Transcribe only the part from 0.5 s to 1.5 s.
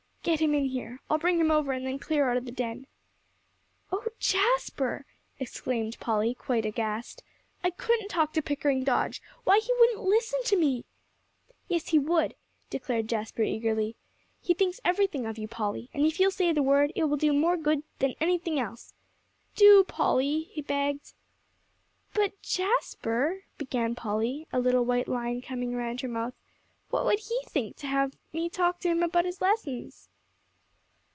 in here; I'll bring him